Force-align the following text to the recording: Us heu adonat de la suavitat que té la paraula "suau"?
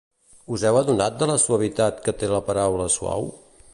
Us 0.55 0.63
heu 0.69 0.77
adonat 0.79 1.19
de 1.23 1.27
la 1.31 1.35
suavitat 1.43 2.01
que 2.07 2.17
té 2.23 2.31
la 2.33 2.43
paraula 2.49 2.89
"suau"? 2.95 3.31